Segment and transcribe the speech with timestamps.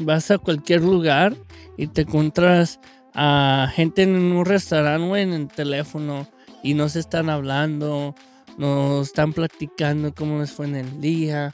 [0.00, 1.34] Vas a cualquier lugar
[1.76, 2.80] y te encuentras
[3.14, 6.26] a gente en un restaurante en el teléfono
[6.62, 8.14] y no se están hablando,
[8.58, 11.52] no están platicando cómo les fue en el día.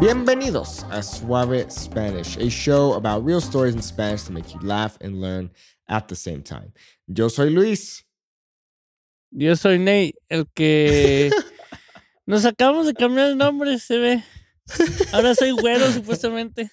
[0.00, 4.96] Bienvenidos a Suave Spanish, a show about real stories in Spanish to make you laugh
[5.02, 5.50] and learn
[5.88, 6.72] at the same time.
[7.06, 8.02] Yo soy Luis.
[9.32, 11.30] Yo soy Nate, el que
[12.26, 14.24] nos acabamos de cambiar el nombre, se ve.
[15.12, 16.70] Ahora soy güero, supuestamente.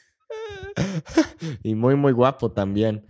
[1.64, 3.06] y muy, muy guapo también.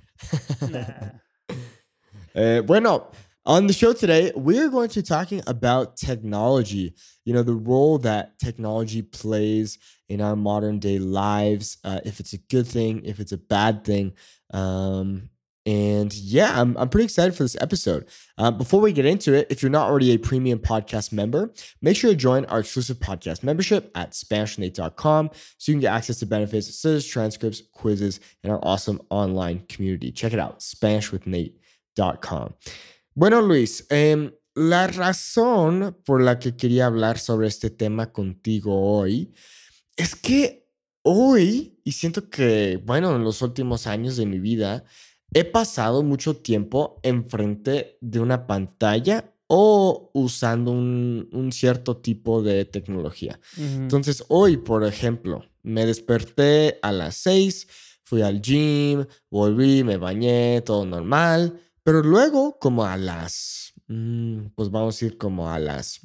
[2.33, 3.09] eh, bueno,
[3.45, 6.93] on the show today, we're going to be talking about technology.
[7.23, 9.79] You know, the role that technology plays
[10.09, 13.85] in our modern day lives, uh, if it's a good thing, if it's a bad
[13.85, 14.11] thing.
[14.53, 15.29] Um,
[15.67, 18.07] and yeah, I'm, I'm pretty excited for this episode.
[18.37, 21.97] Uh, before we get into it, if you're not already a premium podcast member, make
[21.97, 26.25] sure to join our exclusive podcast membership at SpanishNate.com so you can get access to
[26.25, 30.09] benefits such as transcripts, quizzes, and our awesome online community.
[30.09, 32.53] Check it out, SpanishWithNate.com.
[33.13, 39.33] Bueno, Luis, eh, la razón por la que quería hablar sobre este tema contigo hoy
[39.97, 40.65] es que
[41.01, 44.85] hoy, y siento que, bueno, en los últimos años de mi vida,
[45.39, 53.39] he pasado mucho tiempo enfrente de una pantalla o usando un, cierto tipo de tecnología.
[53.55, 57.67] Entonces, hoy, por ejemplo, me desperté a las 6,
[58.03, 64.71] fui al gym, volví, me bañé, todo normal, pero luego, como a las, mm, pues
[64.71, 66.01] vamos a ir como a las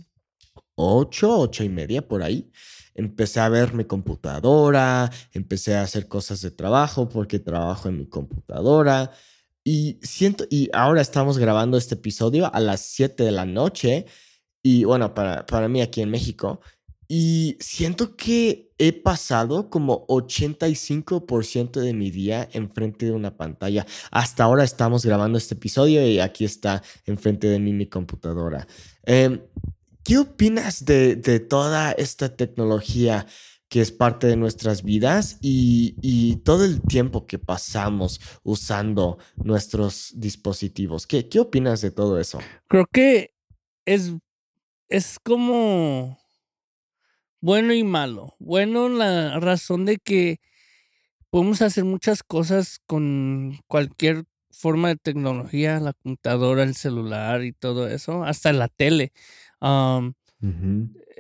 [0.75, 2.51] 8, 8 y media por ahí,
[2.95, 8.07] empecé a ver mi computadora, empecé a hacer cosas de trabajo porque trabajo en mi
[8.07, 9.11] computadora.
[9.65, 14.07] Y siento, y ahora estamos grabando este episodio a las 7 de la noche.
[14.63, 16.61] Y bueno, para, para mí aquí en México.
[17.09, 23.87] Y siento que he pasado como 85% de mi día enfrente de una pantalla.
[24.11, 28.67] Hasta ahora estamos grabando este episodio y aquí está enfrente de mí mi computadora.
[29.05, 29.41] Eh,
[30.05, 31.17] ¿Qué opinas de,
[31.49, 33.27] toda esta tecnología
[33.69, 41.07] que es parte de nuestras vidas y, todo el tiempo que pasamos usando nuestros dispositivos?
[41.07, 42.41] ¿Qué, qué opinas de todo eso?
[42.69, 43.33] Creo que
[43.85, 44.13] es,
[44.89, 46.19] es como
[47.41, 48.35] bueno y malo.
[48.41, 50.41] Bueno, la razón de que
[51.31, 57.89] podemos hacer muchas cosas con cualquier forma de tecnología, la computadora, el celular y todo
[57.89, 59.13] eso, hasta la tele.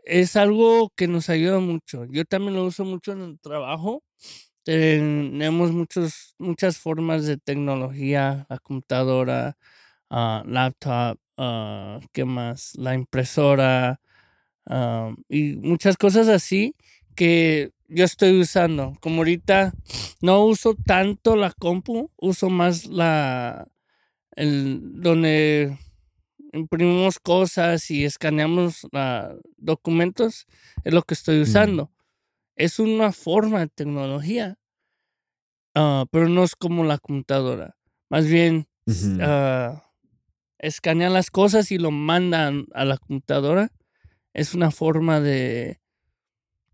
[0.04, 2.04] Es algo que nos ayuda mucho.
[2.06, 4.02] Yo también lo uso mucho en el trabajo.
[4.64, 9.56] Tenemos muchos, muchas formas de tecnología, la computadora,
[10.10, 12.74] uh, laptop, uh, ¿qué más?
[12.76, 14.00] La impresora
[15.28, 16.74] y muchas cosas así
[17.16, 18.94] que yo estoy usando.
[19.00, 19.72] Como ahorita
[20.20, 23.66] no uso tanto la compu, uso más la
[24.34, 25.76] el donde
[26.52, 30.46] imprimimos cosas y escaneamos uh, documentos,
[30.84, 31.90] es lo que estoy usando.
[32.56, 34.58] Es una forma de tecnología,
[35.74, 37.76] uh, pero no es como la computadora.
[38.08, 39.78] Más bien, uh,
[40.58, 43.72] escanean las cosas y lo mandan a la computadora.
[44.34, 45.80] Es una forma de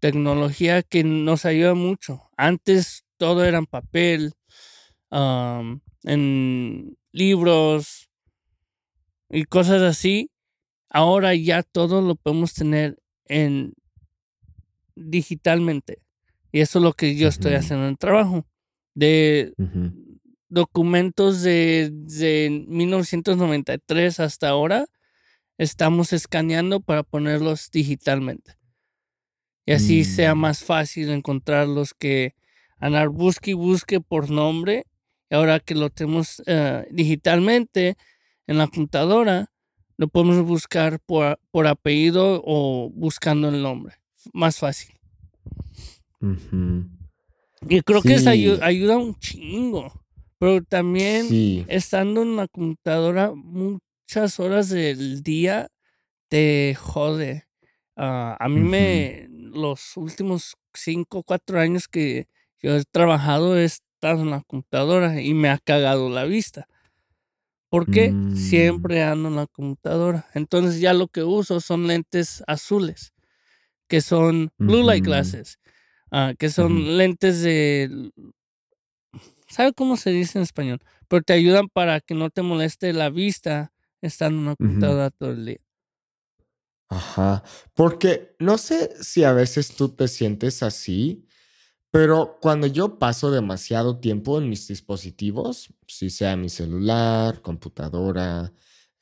[0.01, 2.31] tecnología que nos ayuda mucho.
[2.37, 4.35] Antes todo era en papel,
[5.11, 8.08] en libros,
[9.31, 10.31] y cosas así,
[10.89, 13.75] ahora ya todo lo podemos tener en
[14.95, 16.03] digitalmente.
[16.51, 18.47] Y eso es lo que yo estoy haciendo en el trabajo.
[18.95, 19.53] De
[20.49, 24.87] documentos de, de 1993 hasta ahora,
[25.59, 28.59] estamos escaneando para ponerlos digitalmente.
[29.67, 30.39] Y así sea mm.
[30.39, 32.35] más fácil encontrarlos que
[32.79, 34.87] andar busque y busque por nombre.
[35.29, 37.99] Y ahora que lo tenemos eh, digitalmente,
[38.49, 39.53] en la computadora,
[39.99, 43.97] lo podemos buscar por, por apellido o buscando el nombre.
[44.33, 44.95] Más fácil.
[47.69, 49.93] Y creo que eso ayuda, un chingo.
[50.39, 55.69] Pero también estando en la computadora muchas horas del día
[56.29, 57.45] te jode.
[57.97, 62.29] Ah, a mí me, los últimos cinco o cuatro años que
[62.63, 66.69] yo he trabajado he estado en la computadora y me ha cagado la vista
[67.69, 68.37] porque mm.
[68.37, 70.27] siempre ando en la computadora.
[70.35, 73.13] Entonces ya lo que uso son lentes azules,
[73.89, 75.59] que son blue light glasses,
[76.11, 78.11] ah, que son lentes de...
[79.49, 80.81] ¿Sabe cómo se dice en español?
[81.09, 83.73] Pero te ayudan para que no te moleste la vista
[84.03, 85.61] estar en una computadora todo el día.
[86.91, 87.43] Ajá.
[87.75, 91.28] Porque no sé si a veces tú te sientes así,
[91.91, 98.53] pero cuando yo paso demasiado tiempo en mis dispositivos, si sea mi celular, computadora,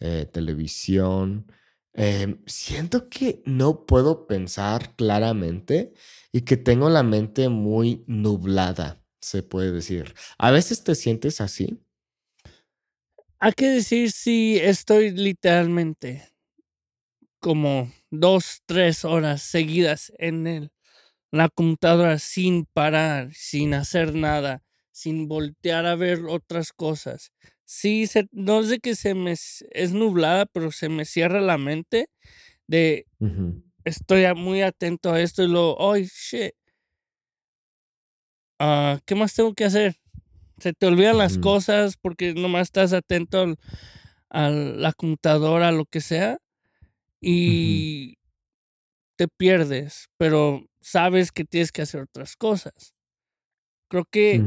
[0.00, 1.50] eh, televisión,
[1.94, 5.94] em, siento que no puedo pensar claramente
[6.32, 10.14] y que tengo la mente muy nublada, se puede decir.
[10.38, 11.80] ¿A veces te sientes así?
[13.38, 16.28] Hay que decir si estoy literalmente
[17.40, 20.70] como dos, tres horas seguidas en el,
[21.30, 24.62] la computadora sin parar, sin hacer nada,
[24.92, 27.32] sin voltear a ver otras cosas.
[27.64, 32.08] Sí, se, no sé que se me es nublada, pero se me cierra la mente
[32.66, 33.06] de
[33.84, 36.52] estoy muy atento a esto y luego, oh shit.
[38.58, 39.96] Ah, ¿Qué más tengo que hacer?
[40.58, 43.56] Se te olvidan las cosas porque nomás estás atento
[44.30, 46.38] a la computadora, lo que sea,
[47.20, 48.16] y
[49.16, 52.94] te pierdes, pero sabes que tienes que hacer otras cosas.
[53.88, 54.42] Creo que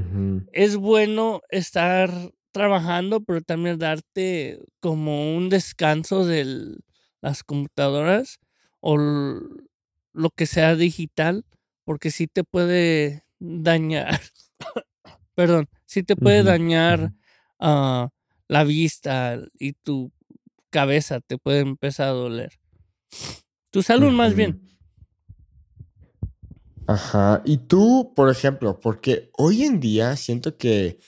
[0.51, 2.11] es bueno estar
[2.51, 6.77] trabajando, pero también darte como un descanso de
[7.21, 8.39] las computadoras
[8.79, 11.45] o lo que sea digital,
[11.85, 14.19] porque sí te puede dañar,
[15.35, 17.13] perdón, sí te puede dañar
[17.59, 18.09] ah,
[18.47, 20.11] la vista y tu
[20.69, 22.59] cabeza te puede empezar a doler.
[23.71, 24.61] Tu salud más bien.
[26.87, 27.43] Ajá.
[27.45, 30.99] Y tú, por ejemplo, porque hoy en día siento que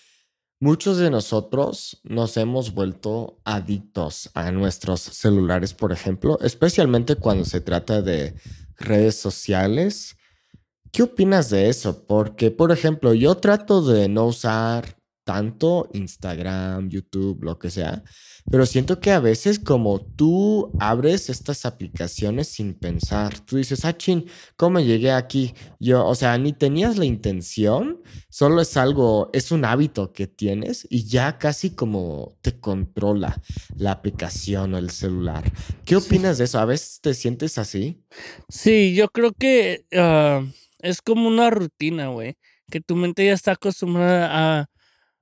[0.60, 7.62] muchos de nosotros nos hemos vuelto adictos a nuestros celulares, por ejemplo, especialmente cuando se
[7.62, 8.36] trata de
[8.78, 10.16] redes sociales.
[10.92, 12.06] ¿Qué opinas de eso?
[12.06, 18.04] Porque, por ejemplo, yo trato de no usar tanto Instagram, YouTube, lo que sea,
[18.50, 23.96] pero siento que a veces como tú abres estas aplicaciones sin pensar, tú dices, ah,
[23.96, 24.26] chin,
[24.56, 25.54] ¿cómo llegué aquí?
[25.80, 30.88] Yo, o sea, ni tenías la intención, solo es algo, es un hábito que tienes
[30.90, 33.42] y ya casi como te controla
[33.76, 35.52] la aplicación o el celular.
[35.86, 36.60] ¿Qué opinas de eso?
[36.60, 38.04] ¿A veces te sientes así?
[38.50, 40.44] Sí, yo creo que ah,
[40.80, 42.36] es como una rutina, güey,
[42.70, 44.71] que tu mente ya está acostumbrada a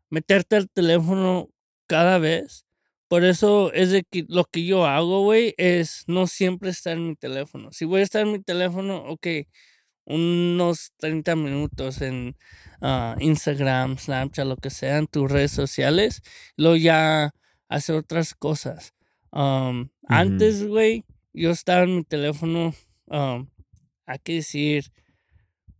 [0.09, 1.49] meterte al teléfono
[1.87, 2.65] cada vez.
[3.07, 7.07] Por eso es de que lo que yo hago, güey, es no siempre estar en
[7.07, 7.71] mi teléfono.
[7.71, 9.27] Si voy a estar en mi teléfono, ok,
[10.05, 12.35] unos 30 minutos en
[12.81, 16.21] ah, Instagram, Snapchat, lo que sea, en tus redes sociales,
[16.55, 17.31] luego ya
[17.67, 18.93] hacer otras cosas.
[19.31, 22.73] Antes, güey, yo estaba en mi teléfono,
[23.07, 24.91] hay que decir,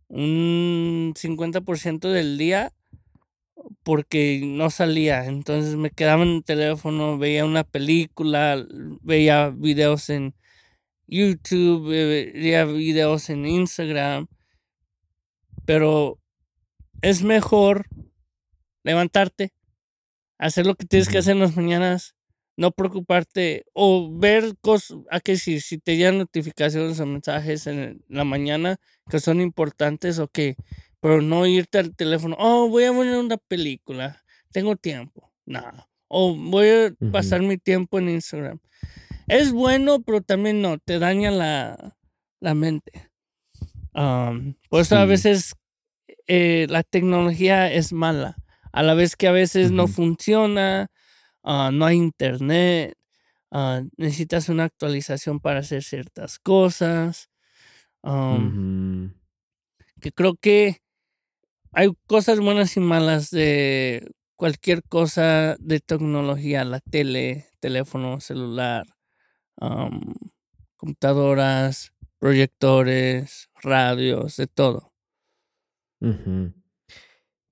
[0.08, 2.72] un 50% del día
[3.90, 5.26] porque no salía.
[5.26, 8.64] Entonces me quedaba en el teléfono, veía una película,
[9.02, 10.36] veía videos en
[11.08, 14.28] YouTube, veía videos en Instagram.
[15.64, 16.20] Pero
[17.02, 17.88] es mejor
[18.84, 19.52] levantarte,
[20.38, 22.14] hacer lo que tienes que hacer en las mañanas,
[22.56, 28.04] no preocuparte o ver cosas, a que si, si te llegan notificaciones o mensajes en
[28.06, 28.76] la mañana
[29.10, 30.54] que son importantes o que
[31.00, 35.88] pero no irte al teléfono, oh, voy a ver una película, tengo tiempo, nada.
[36.08, 38.58] O voy a pasar mi tiempo en Instagram.
[39.28, 41.96] Es bueno, pero también no, te daña la,
[42.40, 43.10] la mente.
[43.92, 45.54] por eso a veces
[46.26, 48.36] eh, la tecnología es mala.
[48.72, 50.88] A la vez que a veces no funciona,
[51.42, 52.96] ah, no hay internet,
[53.50, 57.30] ah, necesitas una actualización para hacer ciertas cosas.
[60.00, 60.82] Que creo que
[61.72, 68.86] hay cosas buenas y malas de cualquier cosa de tecnología, la tele, teléfono, celular,
[70.76, 74.92] computadoras, proyectores, radios, de todo.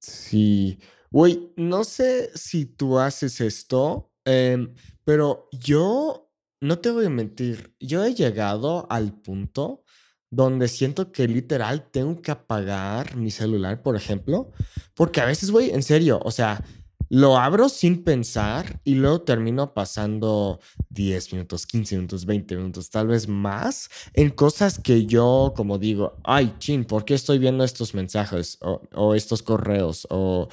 [0.00, 0.78] Sí.
[1.10, 7.74] Güey, no sé si tú haces esto, em, pero yo no te voy a mentir,
[7.80, 9.84] yo he llegado al punto
[10.30, 14.50] donde siento que literal tengo que apagar mi celular, por ejemplo,
[14.94, 16.64] porque a veces, güey, en serio, o sea,
[17.10, 23.06] lo abro sin pensar y luego termino pasando 10 minutos, 15 minutos, 20 minutos, tal
[23.06, 27.94] vez más, en cosas que yo, como digo, ay, chin, ¿por qué estoy viendo estos
[27.94, 30.48] mensajes o, estos correos o,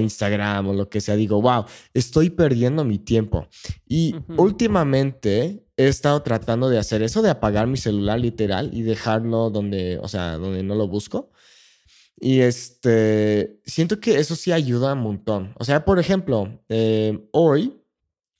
[0.00, 1.16] Instagram o lo que sea?
[1.16, 3.48] Digo, wow, estoy perdiendo mi tiempo.
[3.86, 9.50] Y últimamente he estado tratando de hacer eso, de apagar mi celular literal y dejarlo
[9.50, 11.30] donde, o sea, donde no lo busco.
[12.20, 15.54] Y este, siento que eso sí ayuda un montón.
[15.58, 17.80] O sea, por ejemplo, eh, hoy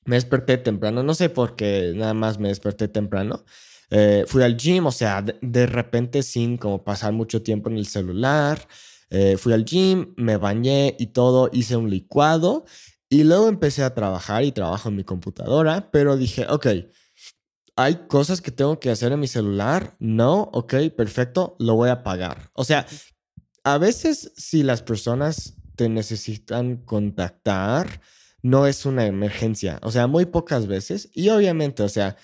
[0.05, 3.45] me desperté temprano, no sé por qué, nada más me desperté temprano.
[3.91, 7.87] Eh, fui al gym, o sea, de, repente sin como pasar mucho tiempo en el
[7.87, 8.67] celular.
[9.11, 12.65] Eh, fui al gym, me bañé y todo, hice un licuado
[13.09, 16.67] y luego empecé a trabajar y trabajo en mi computadora, pero dije, ok,
[17.77, 19.97] hay cosas que tengo que hacer en mi celular.
[19.99, 22.51] No, ok, perfecto, lo voy a pagar.
[22.53, 22.87] O sea,
[23.65, 28.01] a veces si las personas te necesitan contactar,
[28.43, 29.79] no es una emergencia.
[29.83, 31.09] O sea, muy pocas veces.
[31.15, 32.17] Y obviamente, o sea,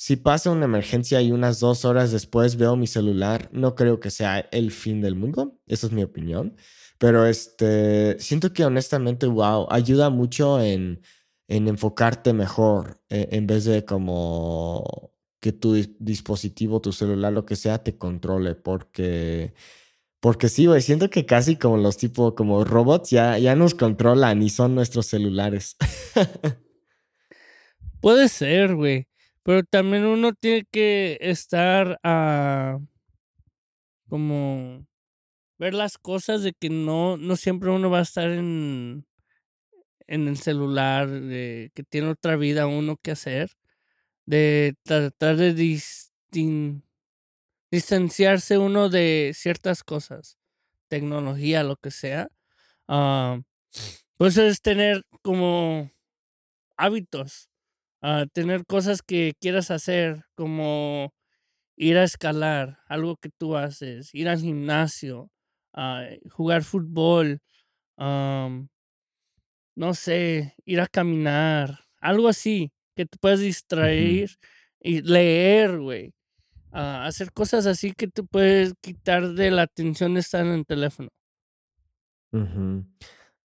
[0.00, 4.10] si pasa una emergencia y unas dos horas después veo mi celular, no creo que
[4.10, 5.58] sea el fin del mundo.
[5.66, 6.56] Esa es mi opinión.
[6.96, 11.02] Pero este, siento que honestamente, wow, ayuda mucho en,
[11.48, 17.56] en enfocarte mejor e, en vez de como que tu dispositivo, tu celular, lo que
[17.56, 18.54] sea, te controle.
[18.54, 19.52] Porque,
[20.18, 24.42] porque sí, güey, siento que casi como los tipos, como robots, ya, ya nos controlan
[24.42, 25.76] y son nuestros celulares.
[28.00, 29.09] Puede ser, güey.
[29.42, 32.78] Pero también uno tiene que estar a
[34.08, 34.86] como
[35.58, 39.06] ver las cosas de que no, no siempre uno va a estar en,
[40.06, 43.50] en el celular, de que tiene otra vida uno que hacer,
[44.26, 45.54] de tratar de
[47.70, 50.38] distanciarse uno de ciertas cosas,
[50.88, 52.28] tecnología, lo que sea.
[52.88, 53.42] Uh,
[54.16, 55.90] pues es tener como
[56.76, 57.49] hábitos
[58.00, 61.12] a tener cosas que quieras hacer, como
[61.76, 65.30] ir a escalar, algo que tú haces, ir al gimnasio,
[65.72, 67.40] a jugar fútbol,
[67.96, 74.30] no sé, ir a caminar, algo así, que te puedas distraer
[74.80, 76.12] y leer, güey.
[76.72, 81.08] hacer cosas así que te puedes quitar de la atención de estar en el teléfono.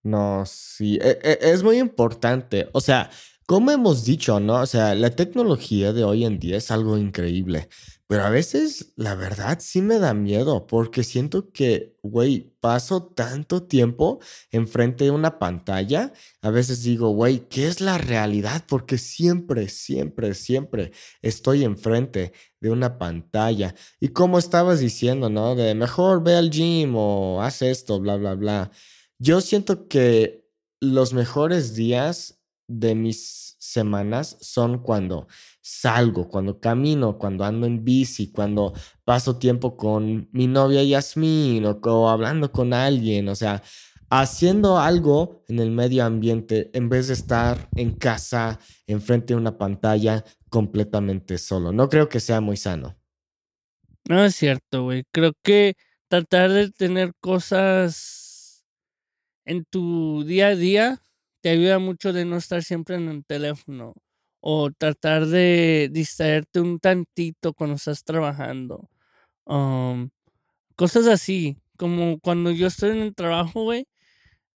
[0.04, 2.70] No, sí, e, e, es muy importante.
[2.74, 3.10] O sea,
[3.46, 4.62] como hemos dicho, ¿no?
[4.62, 7.70] O sea, la tecnología de hoy en día es algo increíble,
[8.08, 13.64] pero a veces la verdad sí me da miedo porque siento que, güey, paso tanto
[13.64, 14.20] tiempo
[14.52, 16.12] enfrente de una pantalla,
[16.42, 18.64] a veces digo, güey, ¿qué es la realidad?
[18.68, 23.75] Porque siempre, siempre, siempre estoy enfrente de una pantalla.
[24.00, 25.56] Y como estabas diciendo, ¿no?
[25.56, 28.72] De mejor ve al gym o haz esto, bla, bla, bla.
[29.20, 30.46] Yo siento que
[30.80, 35.28] los mejores días de mis semanas son cuando
[35.62, 42.10] salgo, cuando camino, cuando ando en bici, cuando paso tiempo con mi novia Yasmin o,
[42.10, 43.64] hablando con alguien, o sea,
[44.10, 49.58] haciendo algo en el medio ambiente en vez de estar en casa, enfrente de una
[49.58, 51.72] pantalla completamente solo.
[51.72, 52.96] No creo que sea muy sano.
[54.08, 55.04] No es cierto, güey.
[55.12, 55.74] Creo que
[56.08, 58.64] tratar de tener cosas
[59.46, 61.02] en tu día a día
[61.46, 63.94] te ayuda mucho de no estar siempre en el teléfono
[64.40, 68.90] o tratar de distraerte un tantito cuando estás trabajando.
[70.75, 73.86] cosas así, como cuando yo estoy en el trabajo, güey,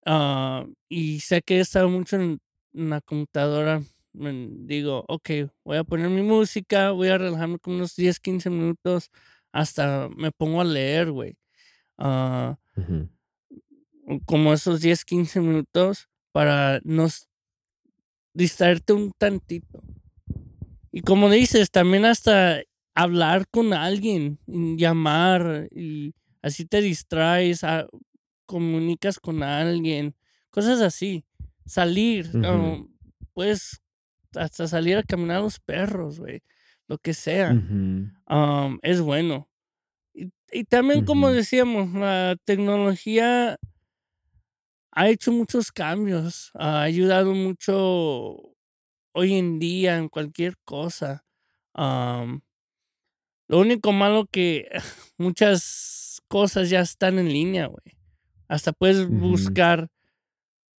[0.03, 2.39] ah, y sé que he estado mucho en,
[2.74, 5.29] la computadora, digo, ok,
[5.63, 9.12] voy a poner mi música, voy a relajarme como unos 10, 15 minutos,
[9.51, 11.38] hasta me pongo a leer, güey.
[12.00, 12.58] Ah,
[14.25, 17.27] como esos 10, 15 minutos para nos
[18.33, 19.81] distraerte un tantito.
[20.91, 22.62] Y como dices, también hasta
[22.95, 27.88] hablar con alguien, llamar y así te distraes, ah,
[28.45, 30.15] comunicas con alguien,
[30.50, 31.25] cosas así.
[31.65, 32.31] Salir,
[33.33, 33.81] puedes
[34.36, 36.41] hasta salir a caminar a los perros, güey,
[36.88, 37.51] lo que sea.
[38.81, 39.50] es bueno.
[40.51, 43.57] Y, también, como decíamos, la tecnología
[44.91, 48.55] ha hecho muchos cambios, ha ayudado mucho
[49.13, 51.25] hoy en día en cualquier cosa.
[51.75, 54.69] lo único malo que
[55.17, 57.98] muchas cosas ya están en línea, güey.
[58.48, 59.89] Hasta puedes buscar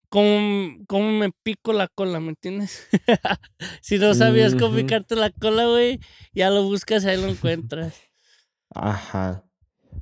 [0.08, 2.88] cómo, cómo, me pico la cola, ¿me entiendes?
[3.80, 6.00] si no sabías cómo picarte la cola, güey,
[6.32, 7.94] ya lo buscas y ahí lo encuentras.
[8.70, 9.44] Ajá.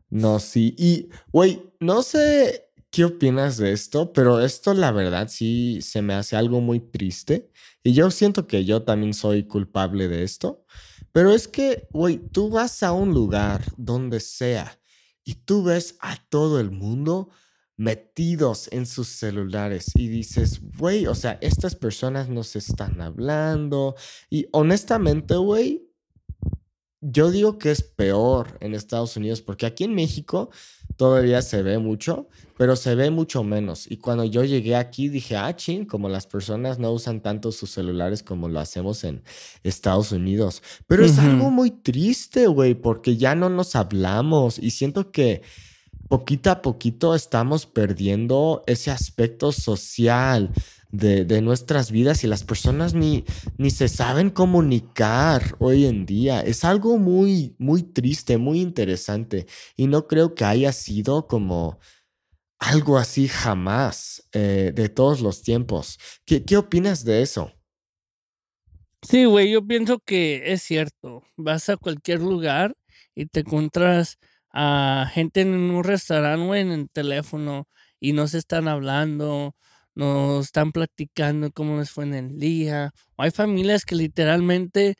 [0.09, 0.75] No, sí.
[0.79, 6.15] Y, güey, no sé qué opinas de esto, pero esto la verdad sí se me
[6.15, 7.51] hace algo muy triste
[7.83, 10.65] y yo siento que yo también soy culpable de esto,
[11.13, 14.81] pero es que, güey, tú vas a un lugar donde sea
[15.25, 17.31] y tú ves a todo el mundo
[17.77, 23.95] metidos en sus celulares y dices, güey, o sea, estas personas nos están hablando
[24.29, 25.89] y honestamente, güey,
[27.01, 30.51] yo digo que es peor en Estados Unidos porque aquí en México
[30.99, 32.27] todavía se ve mucho,
[32.57, 33.89] pero se ve mucho menos.
[33.89, 37.71] Y cuando yo llegué aquí dije, ah, ching, como las personas no usan tanto sus
[37.71, 39.23] celulares como lo hacemos en
[39.63, 40.61] Estados Unidos.
[40.89, 45.43] Pero es algo muy triste, güey, porque ya no nos hablamos y siento que
[46.09, 50.51] poquito a poquito estamos perdiendo ese aspecto social
[50.91, 53.25] de, nuestras vidas y las personas ni,
[53.57, 56.41] ni se saben comunicar hoy en día.
[56.41, 61.79] Es algo muy, muy triste, muy interesante y no creo que haya sido como
[62.59, 65.99] algo así jamás eh, de todos los tiempos.
[66.25, 67.53] ¿Qué, ¿Qué opinas de eso?
[69.03, 71.23] Sí, güey, yo pienso que es cierto.
[71.37, 72.75] Vas a cualquier lugar
[73.15, 74.19] y te encuentras
[74.51, 77.69] a gente en un restaurante o en el teléfono
[78.01, 79.55] y no se están hablando,
[79.99, 82.93] no están platicando cómo les fue en el día.
[83.17, 84.95] hay familias que literalmente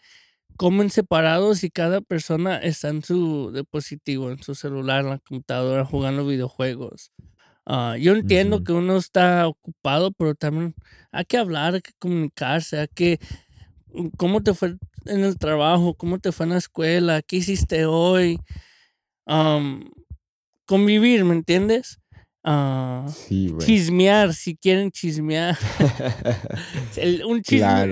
[0.57, 5.85] comen separados y cada persona está en su dispositivo, en su celular, en la computadora,
[5.85, 7.13] jugando videojuegos.
[7.65, 10.75] Ah, yo entiendo que uno está ocupado, pero también
[11.13, 13.21] hay que hablar, hay que comunicarse, hay que...
[14.17, 14.77] ¿Cómo te fue
[15.07, 15.95] en el trabajo?
[15.95, 17.23] ¿Cómo te fue en la escuela?
[17.23, 18.41] ¿Qué hiciste hoy?
[20.67, 22.01] convivir, ¿me entiendes?
[22.51, 23.07] Ah,
[23.61, 25.59] chismear, si quieren chismear.
[27.27, 27.43] un,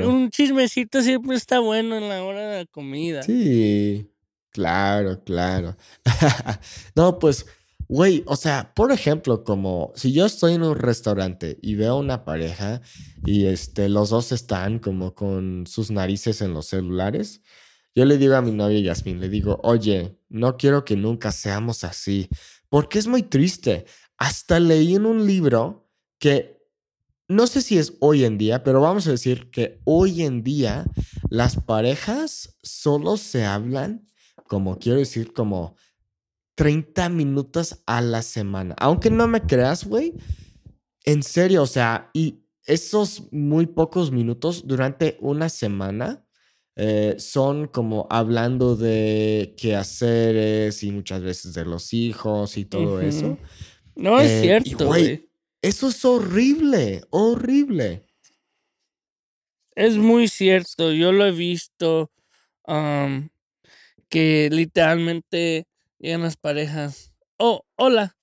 [0.07, 3.23] un chismecito siempre está bueno en la hora de la comida.
[3.23, 4.11] Sí,
[4.53, 5.77] claro, claro.
[6.97, 7.45] no, pues,
[7.87, 12.25] güey, o sea, por ejemplo, como si yo estoy en un restaurante y veo una
[12.25, 12.81] pareja
[13.27, 17.43] y este, los dos están como con sus narices en los celulares,
[17.95, 21.85] yo le digo a mi novia Yasmin, le digo, oye, no quiero que nunca seamos
[21.85, 22.31] así,
[22.71, 23.87] porque es muy triste.
[24.19, 26.57] Hasta leí en un libro que
[27.29, 30.87] no sé si es hoy en día, pero vamos a decir que hoy en día
[31.29, 34.07] las parejas solo se hablan,
[34.47, 35.75] como quiero decir, como
[36.55, 38.75] 30 minutos a la semana.
[38.79, 40.15] Aunque no me creas, güey.
[41.05, 46.25] En serio, o sea, y esos muy pocos minutos durante una semana
[46.75, 53.39] eh, son como hablando de quehaceres y muchas veces de los hijos y todo eso.
[53.97, 55.29] No es eh, cierto, güey.
[55.63, 58.07] Eso es horrible, horrible.
[59.75, 62.13] Es muy cierto, yo lo he visto
[64.09, 65.67] que literalmente
[65.99, 67.13] llegan las parejas.
[67.37, 68.17] Oh, hola,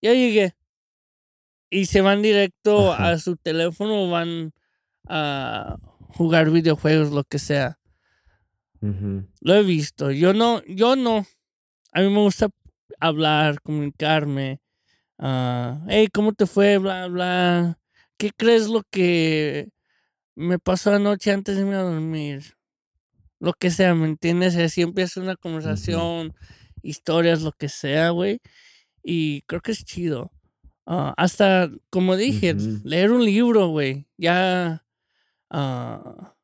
[0.00, 0.54] ya llegué.
[1.68, 4.52] Y se van directo a su teléfono, van
[5.08, 5.76] a
[6.08, 7.78] jugar videojuegos, lo que sea.
[8.80, 10.10] Lo he visto.
[10.10, 11.26] Yo no, yo no.
[11.92, 12.48] A mí me gusta
[12.98, 14.61] hablar, comunicarme.
[15.18, 16.78] Uh, hey, ¿cómo te fue?
[16.78, 17.78] Bla, bla.
[18.16, 19.70] ¿Qué crees lo que
[20.34, 22.54] me pasó anoche antes de irme a dormir?
[23.40, 24.56] Lo que sea, ¿me entiendes?
[24.56, 26.34] Así empieza una conversación,
[26.82, 28.40] historias, lo que sea, güey.
[29.02, 30.32] Y creo que es chido.
[30.86, 34.06] Ah, hasta, como dije, leer un libro, güey.
[34.16, 34.84] Ya
[35.54, 36.34] Ah,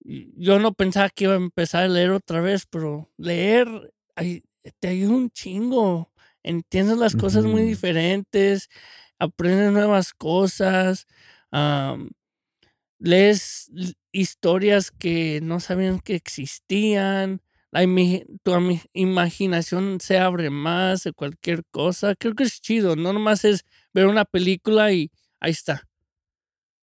[0.00, 3.92] yo no pensaba que iba a empezar a leer otra vez, pero leer
[4.80, 6.12] te ayuda un chingo.
[6.48, 8.70] Entiendes las cosas muy diferentes,
[9.18, 11.06] aprendes nuevas cosas,
[12.98, 13.70] lees
[14.12, 17.82] historias que no sabían que existían, la
[18.42, 22.14] tu imaginación se abre más de cualquier cosa.
[22.14, 25.86] Creo que es chido, no nomás es ver una película y ahí está.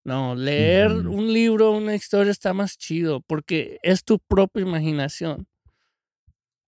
[0.03, 5.47] No, leer un libro, una historia está más chido porque es tu propia imaginación.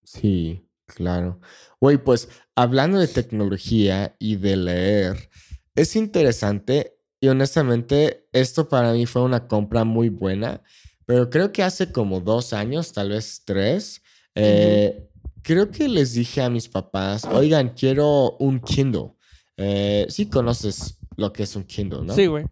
[0.04, 1.40] Sí, claro.
[1.80, 5.30] Güey, pues hablando de tecnología y de leer,
[5.76, 10.64] es interesante y honestamente esto para mí fue una compra muy buena,
[11.06, 14.02] pero creo que hace como dos años, tal vez tres,
[14.36, 15.08] eh,
[15.42, 19.14] creo que les dije a mis papás, oigan, quiero un Kindle.
[19.56, 22.14] Eh, sí conoces lo que es un Kindle, ¿no?
[22.14, 22.46] Sí, güey.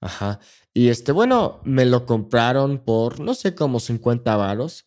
[0.00, 0.40] Ajá.
[0.74, 4.86] Y este, bueno, me lo compraron por, no sé, como 50 varos.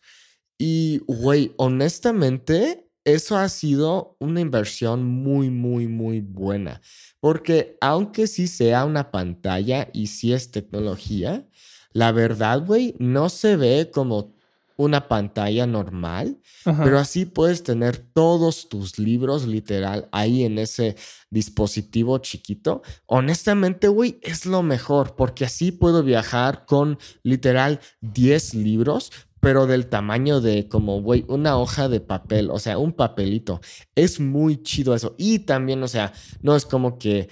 [0.58, 6.80] Y, güey, honestamente, eso ha sido una inversión muy, muy, muy buena.
[7.20, 11.46] Porque aunque sí sea una pantalla y sí es tecnología,
[11.92, 14.34] la verdad, güey, no se ve como
[14.76, 20.96] una pantalla normal, pero así puedes tener todos tus libros literal ahí en ese
[21.30, 22.82] dispositivo chiquito.
[23.06, 29.12] Honestamente, güey, es lo mejor porque así puedo viajar con literal 10 libros,
[29.46, 33.60] pero del tamaño de como, güey, una hoja de papel, o sea, un papelito.
[33.94, 35.14] Es muy chido eso.
[35.18, 37.28] Y también, o sea, no es como que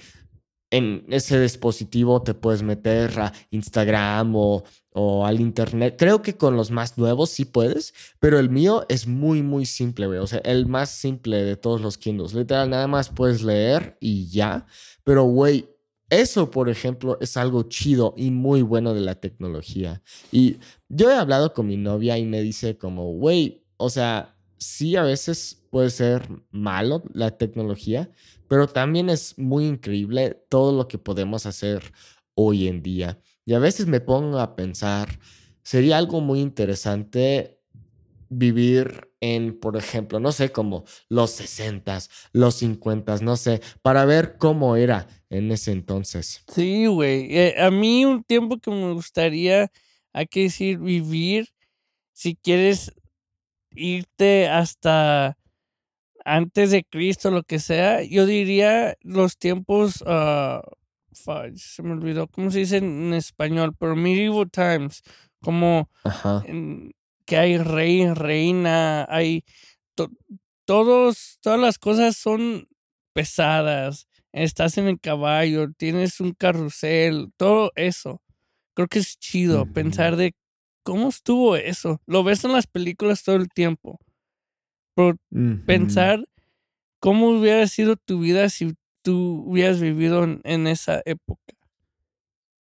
[0.71, 4.63] en ese dispositivo te puedes meter a Instagram o
[4.97, 5.97] o al internet.
[5.99, 10.07] Creo que con los más nuevos sí puedes, pero el mío es muy, muy simple,
[10.07, 10.19] güey.
[10.19, 12.33] O sea, el más simple de todos los Kindles.
[12.33, 14.65] Literal, nada más puedes leer y ya.
[15.03, 15.67] Pero, güey,
[16.09, 20.03] eso, por ejemplo, es algo chido y muy bueno de la tecnología.
[20.31, 20.57] Y
[20.95, 25.03] yo he hablado con mi novia y me dice como, güey, o sea, sí a
[25.03, 28.09] veces puede ser malo la tecnología,
[28.47, 31.91] pero también es muy increíble todo lo que podemos hacer
[32.33, 33.19] hoy en día.
[33.45, 35.19] Y a veces me pongo a pensar,
[35.63, 37.59] sería algo muy interesante
[38.29, 41.99] vivir en, por ejemplo, no sé, como los 60,
[42.33, 46.43] los 50, no sé, para ver cómo era en ese entonces.
[46.53, 47.35] Sí, güey.
[47.35, 49.71] Eh, a mí un tiempo que me gustaría,
[50.15, 51.49] hay que decir, vivir,
[52.13, 52.93] si quieres
[53.71, 55.37] irte hasta
[56.23, 60.61] antes de Cristo, lo que sea, yo diría los tiempos, uh,
[61.11, 65.01] se me olvidó cómo se dice en español, pero medieval times,
[65.41, 65.89] como
[67.25, 69.43] que hay rey, reina, hay
[70.63, 72.69] todos, todas las cosas son
[73.11, 78.21] pesadas, estás en el caballo, tienes un carrusel, todo eso.
[78.75, 80.35] Creo que es chido pensar de
[80.83, 82.01] cómo estuvo eso.
[82.05, 83.99] Lo ves en las películas todo el tiempo.
[84.95, 85.17] Pero
[85.65, 86.23] pensar
[86.99, 91.53] cómo hubiera sido tu vida si tú hubieras vivido en, esa época.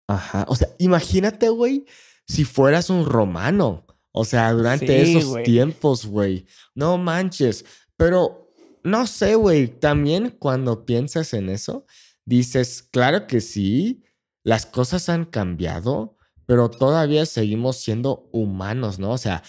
[0.08, 0.44] Ajá.
[0.48, 1.84] O sea, imagínate, güey,
[2.26, 3.84] si fueras un romano.
[4.12, 6.46] O sea, durante esos tiempos, güey.
[6.74, 7.64] No manches.
[7.96, 8.52] Pero
[8.84, 9.66] no sé, güey.
[9.66, 11.86] También cuando piensas en eso,
[12.24, 14.04] dices, claro que sí,
[14.44, 19.10] las cosas han cambiado, pero todavía seguimos siendo humanos, ¿no?
[19.10, 19.42] O sea,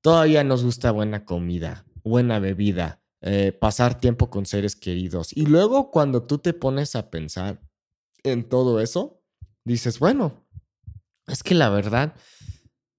[0.00, 5.36] todavía nos gusta buena comida, buena bebida, eh, pasar tiempo con seres queridos.
[5.36, 7.60] Y luego cuando tú te pones a pensar
[8.22, 9.20] en todo eso,
[9.64, 10.46] dices, bueno,
[11.26, 12.14] es que la verdad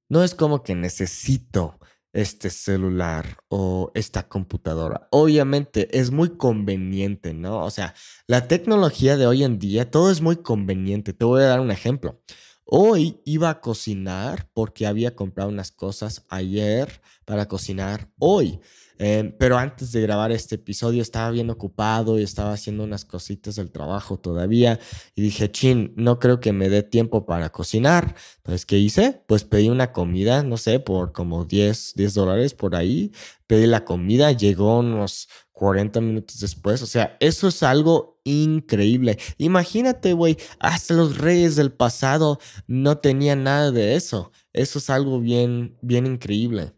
[0.10, 1.80] no es como que necesito
[2.14, 5.08] este celular o esta computadora.
[5.12, 7.64] Obviamente es muy conveniente, ¿no?
[7.64, 7.94] O sea,
[8.28, 11.14] la tecnología de hoy en día, todo es muy conveniente.
[11.14, 12.22] Te voy a dar un ejemplo.
[12.70, 18.60] Hoy iba a cocinar porque había comprado unas cosas ayer para cocinar hoy.
[19.00, 23.56] Em, pero antes de grabar este episodio estaba bien ocupado y estaba haciendo unas cositas
[23.56, 24.80] del trabajo todavía.
[25.16, 28.16] Y dije, chin, no creo que me dé tiempo para cocinar.
[28.38, 29.24] Entonces, ¿qué hice?
[29.28, 33.14] Pues pedí una comida, no sé, por como 10, 10 dólares por ahí.
[33.46, 36.82] Pedí la comida, llegó unos 40 minutos después.
[36.84, 39.18] O sea, eso es algo increíble.
[39.40, 44.32] Imagínate, güey, hasta los reyes del pasado no tenían nada de eso.
[44.54, 46.74] Eso es algo bien, bien increíble.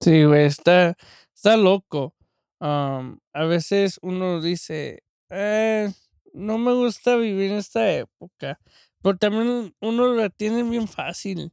[0.00, 0.94] Sí, güey, está,
[1.34, 2.14] está loco.
[2.60, 5.90] a veces uno dice, eh,
[6.34, 8.60] no me gusta vivir en esta época,
[9.00, 11.50] pero también uno la tiene bien fácil.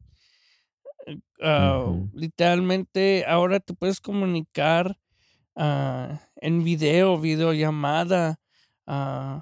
[1.42, 4.98] Ah, literalmente ahora te puedes comunicar
[5.62, 8.40] ah, en video, videollamada,
[8.88, 9.42] uh,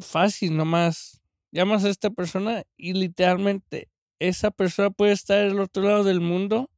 [0.00, 6.04] fácil, nomás llamas a esta persona y literalmente esa persona puede estar al otro lado
[6.04, 6.68] del mundo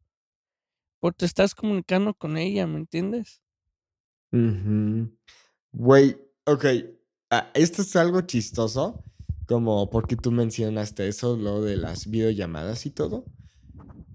[1.01, 3.41] o te estás comunicando con ella, ¿me entiendes?
[5.73, 6.65] Güey, ok.
[7.31, 9.03] Ah, esto es algo chistoso,
[9.47, 13.25] como porque tú mencionaste eso, lo de las videollamadas y todo.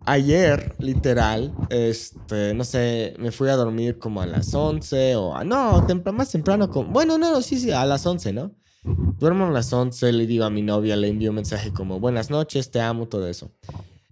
[0.06, 5.44] Ayer, literal, este, no sé, me fui a dormir como a las 11 o a,
[5.44, 8.56] no, más temprano, como, bueno, no, no, sí, sí, a las 11, ¿no?
[8.84, 12.32] Duermo a las 11, le digo a mi novia, le envío un mensaje como, buenas
[12.32, 13.52] noches, te amo, todo eso.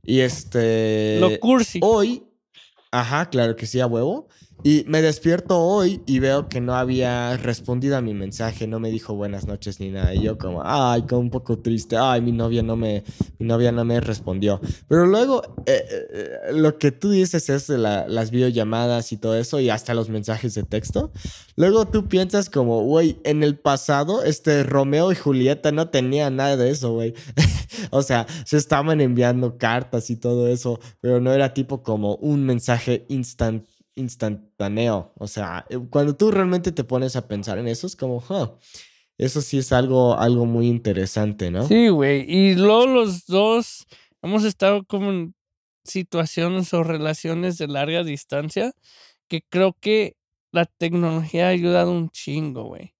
[0.03, 1.17] Y este...
[1.19, 1.79] Lo cursi.
[1.81, 2.23] Hoy,
[2.91, 4.27] Ajá, claro que sí, a huevo.
[4.61, 8.89] Y me despierto hoy y veo que no había respondido a mi mensaje, no me
[8.89, 10.13] dijo buenas noches ni nada.
[10.13, 13.05] Y yo como, ay, como un poco triste, ay, mi novia no me,
[13.37, 14.59] mi novia no me respondió.
[14.89, 19.61] Pero luego, eh, eh, lo que tú dices es de las videollamadas y todo eso
[19.61, 21.11] y hasta los mensajes de texto.
[21.55, 26.57] Luego tú piensas como, güey, en el pasado, este Romeo y Julieta no tenían nada
[26.57, 27.13] de eso, güey.
[27.91, 32.45] o sea, se estaban enviando cartas y todo eso, pero no era tipo como un
[32.45, 35.13] mensaje instantáneo instantáneo.
[35.17, 38.23] O sea, eh, cuando tú realmente te pones a pensar en eso, es como,
[39.17, 41.67] eso sí es algo, algo muy interesante, ¿no?
[41.67, 42.25] Sí, güey.
[42.27, 43.85] Y luego los dos
[44.21, 45.35] hemos estado como en
[45.83, 48.73] situaciones o relaciones de larga distancia
[49.27, 50.15] que creo que
[50.51, 52.93] la tecnología ha ayudado un chingo, güey.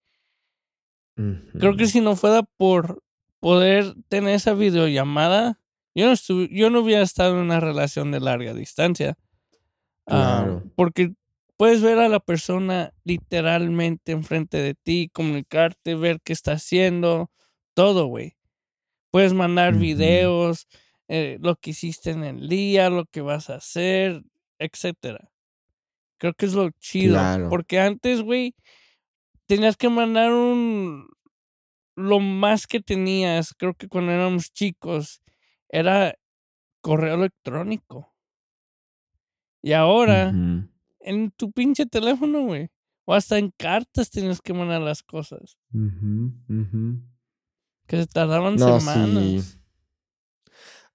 [1.59, 3.03] Creo que si no fuera por
[3.41, 5.59] poder tener esa videollamada,
[5.93, 9.17] yo no, yo no hubiera estado en una relación de larga distancia.
[10.10, 11.13] Ah, porque
[11.58, 17.32] puedes ver a la persona literalmente enfrente de ti, comunicarte, ver qué está haciendo,
[17.74, 18.36] todo, güey.
[19.12, 20.67] Puedes mandar videos,
[21.08, 24.22] eh, lo que hiciste en el día, lo que vas a hacer,
[24.60, 25.32] etcétera.
[26.19, 27.15] Creo que es lo chido.
[27.15, 27.50] Claro.
[27.50, 28.54] Porque antes, güey,
[29.48, 31.08] tenías que mandar un.
[31.95, 35.22] Lo más que tenías, creo que cuando éramos chicos,
[35.69, 36.15] era
[36.82, 38.13] correo electrónico.
[39.62, 40.34] Y ahora,
[41.02, 42.69] en tu pinche teléfono, güey.
[43.06, 45.58] O hasta en cartas tienes que mandar las cosas.
[45.74, 47.02] Ujú.
[47.88, 48.86] Que se tardaban No, sí.
[48.86, 49.58] semanas.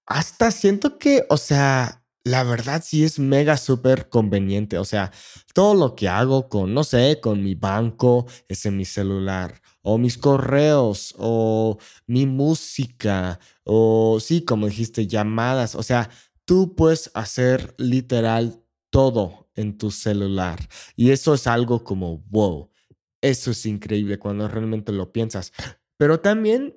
[0.06, 4.78] Hasta siento que, o sea, la verdad sí es mega súper conveniente.
[4.78, 5.10] O sea,
[5.54, 9.60] todo lo que hago con, no sé, con mi banco es en mi celular.
[9.82, 15.74] O mis correos, o mi música, o sí, como dijiste, llamadas.
[15.74, 16.08] O sea,
[16.44, 20.58] tú puedes hacer literal todo en tu celular.
[20.96, 22.70] Y eso es algo como, wow,
[23.22, 25.52] eso es increíble cuando realmente lo piensas.
[25.96, 26.76] Pero también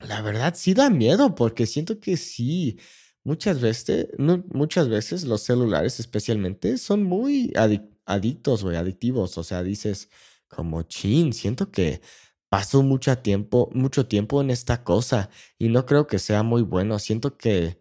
[0.00, 2.78] la verdad sí da miedo, porque siento que sí,
[3.24, 9.38] muchas veces, muchas veces los celulares especialmente son muy adic- adictos, güey, adictivos.
[9.38, 10.08] O sea, dices
[10.48, 12.00] como, chin, siento que
[12.48, 16.98] paso mucho tiempo, mucho tiempo en esta cosa y no creo que sea muy bueno.
[16.98, 17.80] Siento que,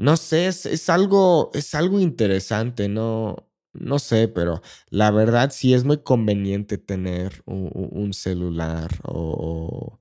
[0.00, 3.36] no sé, es, es algo, es algo interesante, no,
[3.74, 10.00] no sé, pero la verdad sí es muy conveniente tener un, celular o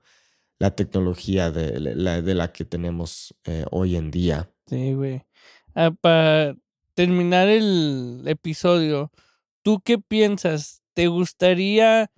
[0.57, 4.49] la tecnología de la, de la que tenemos eh, hoy en día.
[4.67, 5.25] Sí, güey.
[5.75, 6.55] Ah, para
[6.93, 9.12] terminar el episodio,
[9.63, 10.81] ¿tú qué piensas?
[10.93, 12.09] ¿Te gustaría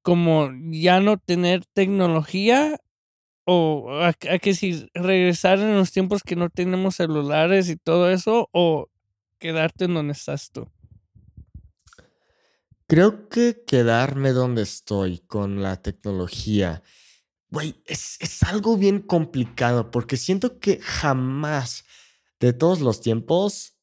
[0.00, 2.80] como ya no tener tecnología?
[3.44, 8.48] ¿O a, que si regresar en los tiempos que no tenemos celulares y todo eso?
[8.52, 8.88] ¿O
[9.38, 10.66] quedarte en donde estás tú?
[12.86, 16.82] Creo que quedarme donde estoy con la tecnología,
[17.50, 21.84] güey, es, es algo bien complicado porque siento que jamás
[22.40, 23.74] de todos los tiempos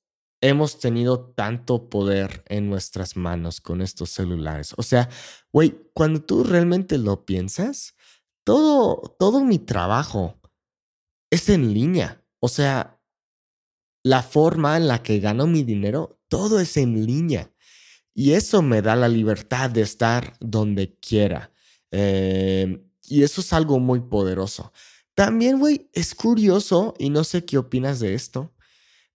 [0.41, 4.73] hemos tenido tanto poder en nuestras manos con estos celulares.
[4.77, 5.09] O sea,
[5.51, 7.95] güey, cuando tú realmente lo piensas,
[8.43, 10.39] todo, todo mi trabajo
[11.29, 12.23] es en línea.
[12.39, 12.99] O sea,
[14.03, 17.51] la forma en la que gano mi dinero, todo es en línea.
[18.13, 21.51] Y eso me da la libertad de estar donde quiera.
[21.91, 24.71] Eh, y eso es algo muy poderoso.
[25.13, 28.53] También, güey, es curioso, y no sé qué opinas de esto,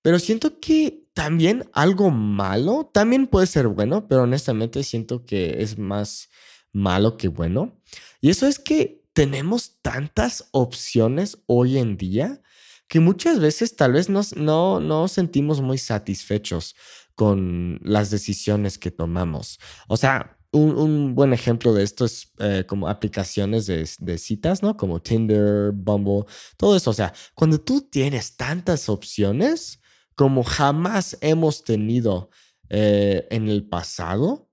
[0.03, 5.79] pero siento que también algo malo, también puede ser bueno, pero honestamente siento que es
[5.79, 6.29] más
[6.73, 7.81] malo que bueno.
[8.21, 12.43] Y eso es que tenemos tantas opciones hoy en día
[12.87, 16.77] que muchas veces tal vez nos, no, no sentimos muy satisfechos
[17.15, 19.59] con las decisiones que tomamos.
[19.89, 24.77] O sea, un, un buen ejemplo de esto es eh, como aplicaciones de, citas, ¿no?
[24.77, 26.27] Como Tinder, Bumble,
[26.59, 26.91] todo eso.
[26.91, 29.81] O sea, cuando tú tienes tantas opciones
[30.15, 32.29] como jamás hemos tenido
[32.69, 34.51] eh, en el pasado,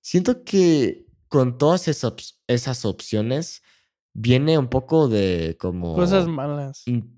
[0.00, 3.63] siento que con todas esas, esas opciones
[4.14, 6.82] viene un poco de Cosas como malas.
[6.86, 7.12] in-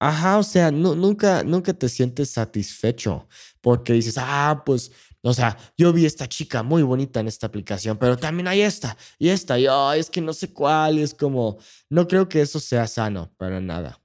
[0.00, 3.26] Ajá, o sea, nu- nunca, nunca te sientes satisfecho
[3.62, 7.96] porque dices, ah, pues, o sea, yo vi esta chica muy bonita en esta aplicación,
[7.96, 11.14] pero también hay esta y esta, y ay, es que no sé cuál, y es
[11.14, 11.56] como,
[11.88, 13.98] no creo que eso sea sano para nada.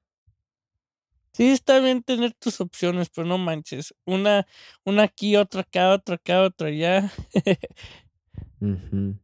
[1.34, 3.93] Sí, está bien tener tus opciones, pero no manches.
[4.06, 4.45] Una,
[4.86, 7.12] una aquí, otra acá, otra acá, otra allá.
[8.62, 9.15] Ujú.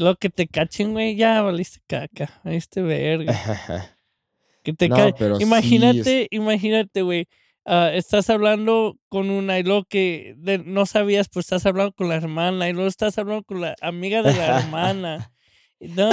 [0.00, 3.34] Y luego que te cachen, güey, ya valiste caca, valiste verga.
[4.62, 7.28] Que te No, ca- pero sí, es- Imagínate, imagínate, güey.
[7.66, 12.08] ah, estás hablando con una y luego que de- no sabías, pues estás hablando con
[12.08, 15.32] la hermana y luego estás hablando con la amiga de la hermana.
[15.80, 16.10] No,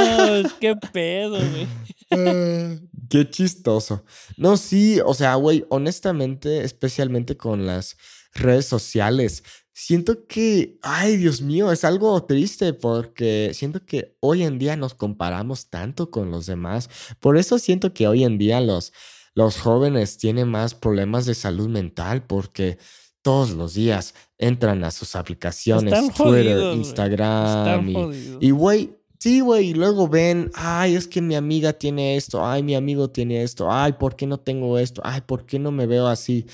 [0.60, 1.67] qué pedo, güey.
[3.10, 4.04] Qué chistoso.
[4.38, 7.95] No, sí, o sea, güey, honestamente, especialmente con las
[8.34, 9.43] redes sociales,
[9.79, 14.95] siento que, ay, Dios mío, es algo triste porque siento que hoy en día nos
[14.95, 16.89] comparamos tanto con los demás.
[17.19, 18.91] Por eso siento que hoy en día los,
[19.35, 22.79] los jóvenes tienen más problemas de salud mental porque
[23.21, 26.75] todos los días entran a sus aplicaciones, Están Twitter, jodidos.
[26.77, 32.15] Instagram Están y, güey, sí, güey, y luego ven, ay, es que mi amiga tiene
[32.17, 35.01] esto, ay, mi amigo tiene esto, ay, ¿por qué no tengo esto?
[35.03, 36.45] Ay, ¿por qué no me veo así?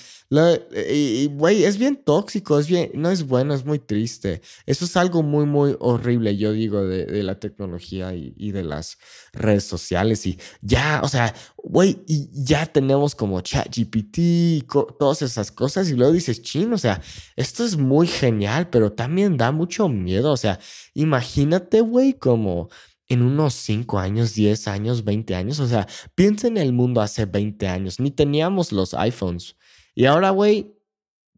[0.89, 4.41] Y, güey, es bien tóxico, es bien, no es bueno, es muy triste.
[4.65, 8.63] Eso es algo muy, muy horrible, yo digo, de, de la tecnología y, y de
[8.63, 8.97] las
[9.34, 10.26] redes sociales.
[10.26, 14.67] Y ya, o sea, güey, y ya tenemos como ChatGPT y
[14.99, 17.02] todas esas cosas, y luego dices, chin, o sea,
[17.36, 20.60] esto es muy genial, pero también da mucho miedo, o sea,
[20.93, 22.69] Imagínate, güey, como
[23.08, 25.60] en unos 5 años, 10 años, 20 años.
[25.60, 27.99] O sea, piensa en el mundo hace 20 años.
[27.99, 29.56] Ni teníamos los iPhones.
[29.95, 30.76] Y ahora, güey,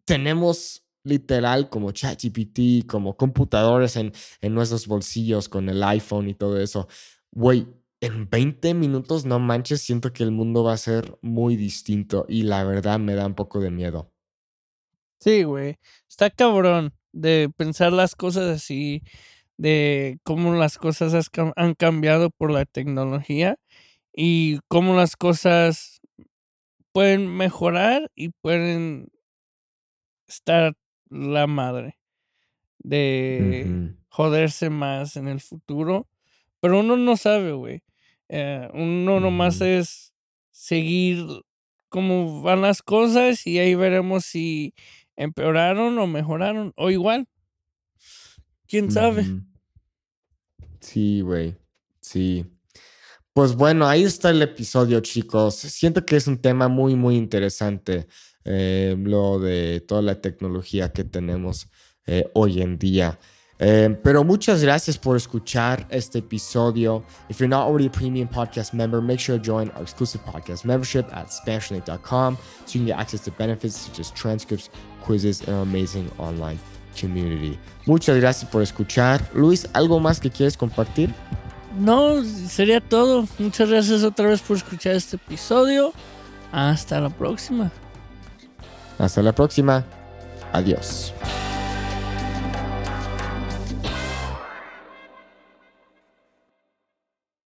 [0.05, 4.11] tenemos literal como ChatGPT, como computadores en,
[4.41, 6.87] en nuestros bolsillos con el iPhone y todo eso.
[7.31, 7.67] Güey,
[8.05, 12.43] en 20 minutos, no manches, siento que el mundo va a ser muy distinto y
[12.43, 14.11] la verdad me da un poco de miedo.
[15.19, 15.77] Sí, güey.
[16.07, 19.01] Está cabrón de pensar las cosas así,
[19.57, 23.57] de cómo las cosas han cambiado por la tecnología
[24.13, 26.01] y cómo las cosas
[26.91, 29.09] pueden mejorar y pueden
[30.27, 30.75] estar
[31.09, 31.97] la madre
[32.79, 36.07] de joderse más en el futuro.
[36.59, 37.84] Pero uno no sabe, güey.
[38.29, 40.13] Eh, uno nomás es
[40.51, 41.25] seguir
[41.89, 44.73] cómo van las cosas y ahí veremos si
[45.15, 47.27] empeoraron o mejoraron o igual.
[48.67, 49.25] ¿Quién sabe?
[50.79, 51.55] Sí, güey.
[52.01, 52.45] Sí.
[53.33, 55.55] Pues bueno, ahí está el episodio, chicos.
[55.55, 58.07] Siento que es un tema muy, muy interesante.
[58.45, 61.67] Eh, lo de toda la tecnología que tenemos
[62.05, 63.19] eh, hoy en día.
[63.57, 67.03] Eh, pero muchas gracias por escuchar este episodio.
[67.29, 70.65] If you're not already a premium podcast member, make sure to join our exclusive podcast
[70.65, 74.69] membership at SpanishLink.com so you can get access to benefits such as transcripts,
[75.05, 76.59] quizzes, and our amazing online
[76.99, 77.57] community.
[77.85, 79.21] Muchas gracias por escuchar.
[79.33, 81.13] Luis, ¿algo más que quieres compartir?
[81.77, 83.27] No, sería todo.
[83.37, 85.93] Muchas gracias otra vez por escuchar este episodio.
[86.51, 87.71] Hasta la próxima.
[88.97, 89.83] Hasta la próxima.
[90.53, 91.13] Adiós.